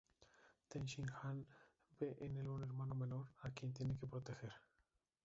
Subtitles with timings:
[0.69, 1.45] Ten Shin Han
[1.99, 4.51] ve en el un hermano menor a quien tiene que proteger.